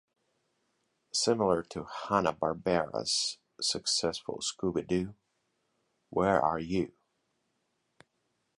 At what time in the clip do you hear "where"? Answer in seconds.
6.09-6.41